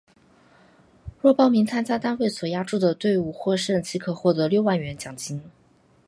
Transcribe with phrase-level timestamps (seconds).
[1.21, 5.39] 若报名参加单位所押注的队伍获胜即可获得六万元奖金。